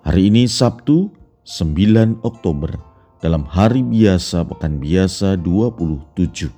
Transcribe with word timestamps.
Hari 0.00 0.32
ini 0.32 0.48
Sabtu 0.48 1.12
9 1.44 2.24
Oktober 2.24 2.72
dalam 3.20 3.44
hari 3.44 3.84
biasa 3.84 4.48
pekan 4.48 4.80
biasa 4.80 5.36
27. 5.44 6.48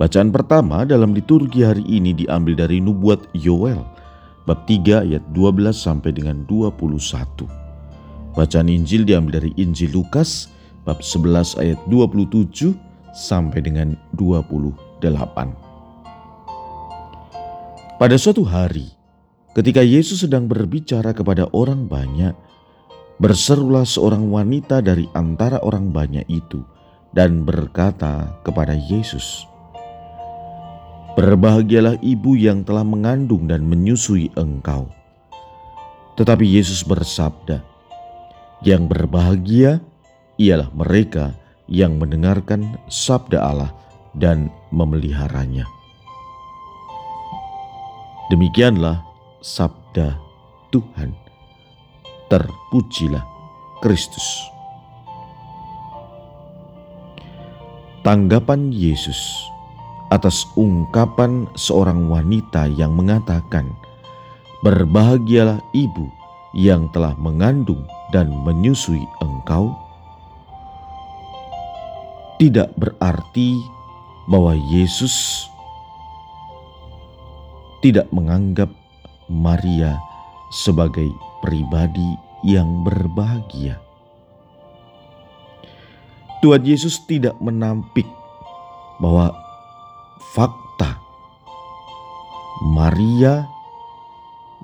Bacaan 0.00 0.32
pertama 0.32 0.88
dalam 0.88 1.12
liturgi 1.12 1.60
hari 1.68 1.84
ini 1.84 2.16
diambil 2.16 2.64
dari 2.64 2.80
nubuat 2.80 3.28
Yoel 3.36 3.76
bab 4.48 4.64
3 4.64 5.04
ayat 5.04 5.20
12 5.36 5.76
sampai 5.76 6.16
dengan 6.16 6.48
21. 6.48 7.44
Bacaan 8.32 8.72
Injil 8.72 9.04
diambil 9.04 9.44
dari 9.44 9.52
Injil 9.60 9.92
Lukas 9.92 10.48
bab 10.88 11.04
11 11.04 11.60
ayat 11.60 11.76
27 11.92 12.72
sampai 13.12 13.60
dengan 13.60 14.00
28. 14.16 15.04
Pada 18.00 18.16
suatu 18.16 18.48
hari, 18.48 19.03
Ketika 19.54 19.86
Yesus 19.86 20.26
sedang 20.26 20.50
berbicara 20.50 21.14
kepada 21.14 21.46
orang 21.54 21.86
banyak, 21.86 22.34
berserulah 23.22 23.86
seorang 23.86 24.26
wanita 24.26 24.82
dari 24.82 25.06
antara 25.14 25.62
orang 25.62 25.94
banyak 25.94 26.26
itu 26.26 26.66
dan 27.14 27.46
berkata 27.46 28.34
kepada 28.42 28.74
Yesus, 28.74 29.46
"Berbahagialah 31.14 32.02
ibu 32.02 32.34
yang 32.34 32.66
telah 32.66 32.82
mengandung 32.82 33.46
dan 33.46 33.62
menyusui 33.62 34.34
engkau." 34.34 34.90
Tetapi 36.18 36.42
Yesus 36.42 36.82
bersabda, 36.82 37.62
"Yang 38.66 38.90
berbahagia 38.90 39.78
ialah 40.34 40.66
mereka 40.74 41.30
yang 41.70 41.94
mendengarkan 42.02 42.74
sabda 42.90 43.38
Allah 43.38 43.70
dan 44.18 44.50
memeliharanya." 44.74 45.70
Demikianlah 48.34 49.13
sabda 49.44 50.16
Tuhan. 50.72 51.12
Terpujilah 52.32 53.20
Kristus. 53.84 54.24
Tanggapan 58.00 58.72
Yesus 58.72 59.20
atas 60.08 60.48
ungkapan 60.56 61.44
seorang 61.60 62.08
wanita 62.08 62.72
yang 62.72 62.96
mengatakan, 62.96 63.68
"Berbahagialah 64.64 65.60
ibu 65.76 66.08
yang 66.56 66.88
telah 66.96 67.12
mengandung 67.20 67.84
dan 68.16 68.32
menyusui 68.48 69.04
engkau." 69.20 69.76
Tidak 72.40 72.72
berarti 72.80 73.60
bahwa 74.24 74.56
Yesus 74.56 75.46
tidak 77.84 78.08
menganggap 78.08 78.72
Maria 79.28 79.96
sebagai 80.52 81.08
pribadi 81.40 82.16
yang 82.44 82.84
berbahagia. 82.84 83.80
Tuhan 86.44 86.60
Yesus 86.60 87.00
tidak 87.08 87.32
menampik 87.40 88.04
bahwa 89.00 89.32
fakta 90.36 91.00
Maria 92.68 93.48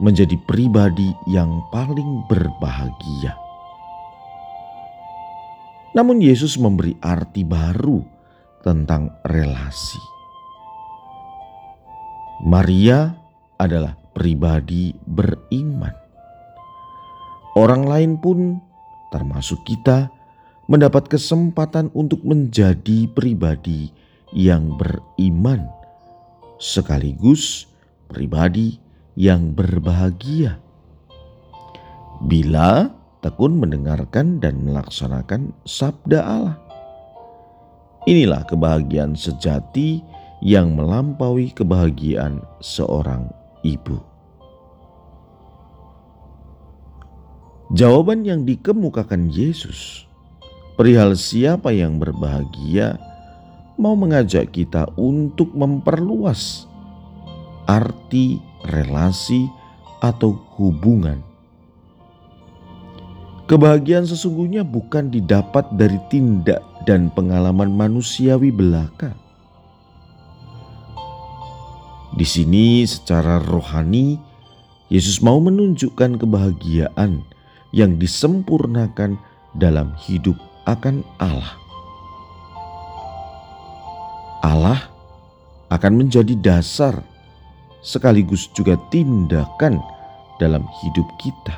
menjadi 0.00 0.36
pribadi 0.48 1.12
yang 1.28 1.64
paling 1.68 2.24
berbahagia. 2.28 3.36
Namun 5.92 6.22
Yesus 6.22 6.56
memberi 6.56 6.96
arti 7.02 7.42
baru 7.42 8.00
tentang 8.64 9.10
relasi. 9.26 10.00
Maria 12.46 13.12
adalah 13.60 13.99
pribadi 14.12 14.94
beriman. 15.06 15.94
Orang 17.58 17.86
lain 17.86 18.14
pun, 18.18 18.62
termasuk 19.10 19.58
kita, 19.66 20.06
mendapat 20.70 21.10
kesempatan 21.10 21.90
untuk 21.98 22.22
menjadi 22.22 23.10
pribadi 23.10 23.90
yang 24.30 24.78
beriman, 24.78 25.66
sekaligus 26.62 27.66
pribadi 28.06 28.78
yang 29.18 29.50
berbahagia. 29.50 30.62
Bila 32.22 32.86
tekun 33.18 33.58
mendengarkan 33.58 34.38
dan 34.38 34.62
melaksanakan 34.62 35.50
sabda 35.66 36.20
Allah, 36.22 36.56
inilah 38.06 38.46
kebahagiaan 38.46 39.18
sejati 39.18 40.06
yang 40.38 40.78
melampaui 40.78 41.50
kebahagiaan 41.50 42.40
seorang 42.62 43.39
ibu. 43.66 44.00
Jawaban 47.70 48.26
yang 48.26 48.42
dikemukakan 48.42 49.30
Yesus 49.30 50.10
perihal 50.74 51.14
siapa 51.14 51.70
yang 51.70 52.02
berbahagia 52.02 52.98
mau 53.78 53.94
mengajak 53.94 54.50
kita 54.50 54.90
untuk 54.98 55.54
memperluas 55.54 56.66
arti 57.70 58.42
relasi 58.66 59.46
atau 60.02 60.34
hubungan. 60.58 61.22
Kebahagiaan 63.46 64.06
sesungguhnya 64.06 64.66
bukan 64.66 65.10
didapat 65.10 65.70
dari 65.74 65.98
tindak 66.10 66.62
dan 66.90 67.10
pengalaman 67.14 67.70
manusiawi 67.70 68.50
belaka 68.50 69.14
di 72.20 72.28
sini, 72.28 72.84
secara 72.84 73.40
rohani, 73.40 74.20
Yesus 74.92 75.24
mau 75.24 75.40
menunjukkan 75.40 76.20
kebahagiaan 76.20 77.24
yang 77.72 77.96
disempurnakan 77.96 79.16
dalam 79.56 79.96
hidup 80.04 80.36
akan 80.68 81.00
Allah. 81.16 81.56
Allah 84.44 84.84
akan 85.72 86.04
menjadi 86.04 86.36
dasar 86.36 87.00
sekaligus 87.80 88.52
juga 88.52 88.76
tindakan 88.92 89.80
dalam 90.36 90.68
hidup 90.84 91.08
kita. 91.16 91.56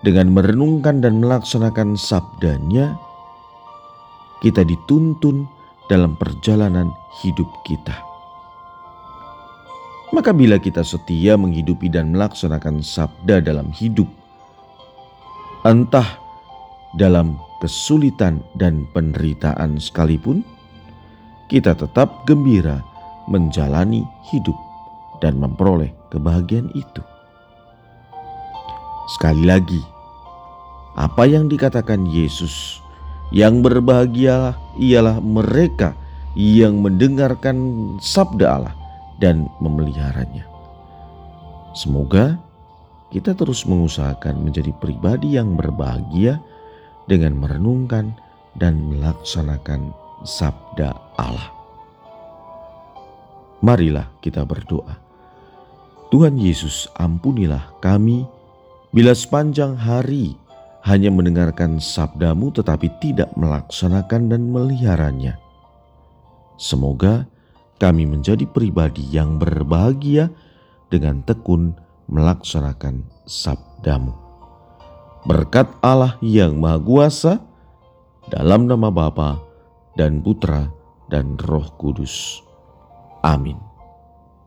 Dengan 0.00 0.32
merenungkan 0.32 1.04
dan 1.04 1.20
melaksanakan 1.20 2.00
sabdanya, 2.00 2.96
kita 4.40 4.64
dituntun 4.64 5.44
dalam 5.92 6.16
perjalanan 6.16 6.88
hidup 7.20 7.52
kita. 7.68 8.11
Maka 10.12 10.28
bila 10.36 10.60
kita 10.60 10.84
setia 10.84 11.40
menghidupi 11.40 11.88
dan 11.88 12.12
melaksanakan 12.12 12.84
sabda 12.84 13.40
dalam 13.40 13.72
hidup, 13.72 14.04
entah 15.64 16.04
dalam 17.00 17.40
kesulitan 17.64 18.44
dan 18.60 18.84
penderitaan 18.92 19.80
sekalipun, 19.80 20.44
kita 21.48 21.72
tetap 21.72 22.28
gembira 22.28 22.84
menjalani 23.24 24.04
hidup 24.28 24.56
dan 25.24 25.40
memperoleh 25.40 25.88
kebahagiaan 26.12 26.68
itu. 26.76 27.00
Sekali 29.16 29.48
lagi, 29.48 29.80
apa 30.92 31.24
yang 31.24 31.48
dikatakan 31.48 32.04
Yesus, 32.04 32.84
yang 33.32 33.64
berbahagia 33.64 34.60
ialah 34.76 35.24
mereka 35.24 35.96
yang 36.36 36.84
mendengarkan 36.84 37.56
sabda 37.96 38.46
Allah 38.60 38.81
dan 39.22 39.46
memeliharanya. 39.62 40.42
Semoga 41.78 42.42
kita 43.14 43.38
terus 43.38 43.62
mengusahakan 43.62 44.42
menjadi 44.42 44.74
pribadi 44.82 45.38
yang 45.38 45.54
berbahagia 45.54 46.42
dengan 47.06 47.38
merenungkan 47.38 48.10
dan 48.58 48.82
melaksanakan 48.90 49.94
sabda 50.26 50.90
Allah. 51.16 51.48
Marilah 53.62 54.10
kita 54.18 54.42
berdoa. 54.42 54.98
Tuhan 56.10 56.36
Yesus, 56.36 56.90
ampunilah 56.98 57.78
kami 57.80 58.26
bila 58.92 59.16
sepanjang 59.16 59.78
hari 59.78 60.36
hanya 60.82 61.08
mendengarkan 61.14 61.78
sabdamu 61.78 62.52
tetapi 62.52 62.90
tidak 62.98 63.30
melaksanakan 63.38 64.28
dan 64.28 64.50
meliharanya. 64.50 65.38
Semoga 66.58 67.24
kami 67.82 68.06
menjadi 68.06 68.46
pribadi 68.46 69.02
yang 69.10 69.42
berbahagia 69.42 70.30
dengan 70.86 71.26
tekun 71.26 71.74
melaksanakan 72.06 73.02
sabdamu. 73.26 74.14
Berkat 75.26 75.66
Allah 75.82 76.14
yang 76.22 76.62
Maha 76.62 76.78
Kuasa, 76.78 77.42
dalam 78.30 78.70
nama 78.70 78.86
Bapa 78.94 79.42
dan 79.98 80.22
Putra 80.22 80.70
dan 81.10 81.34
Roh 81.42 81.74
Kudus. 81.74 82.38
Amin. 83.26 83.71